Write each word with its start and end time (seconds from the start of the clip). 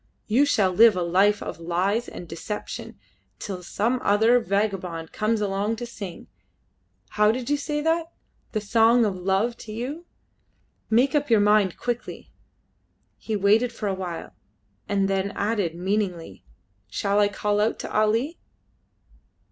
You 0.25 0.45
shall 0.47 0.71
live 0.73 0.95
a 0.95 1.03
life 1.03 1.43
of 1.43 1.59
lies 1.59 2.07
and 2.07 2.27
deception 2.27 2.97
till 3.37 3.61
some 3.61 4.01
other 4.03 4.39
vagabond 4.39 5.11
comes 5.11 5.41
along 5.41 5.75
to 5.75 5.85
sing; 5.85 6.25
how 7.09 7.31
did 7.31 7.51
you 7.51 7.55
say 7.57 7.81
that? 7.81 8.11
The 8.53 8.61
song 8.61 9.05
of 9.05 9.15
love 9.15 9.57
to 9.57 9.71
you! 9.71 10.07
Make 10.89 11.13
up 11.13 11.29
your 11.29 11.39
mind 11.39 11.77
quickly." 11.77 12.31
He 13.19 13.35
waited 13.35 13.71
for 13.71 13.85
a 13.87 13.93
while, 13.93 14.33
and 14.89 15.07
then 15.07 15.33
added 15.35 15.75
meaningly 15.75 16.45
"Shall 16.89 17.19
I 17.19 17.27
call 17.27 17.59
out 17.61 17.77
to 17.77 17.93
Ali?" 17.95 18.39